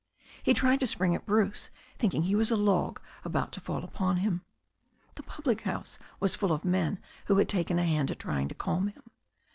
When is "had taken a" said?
7.37-7.85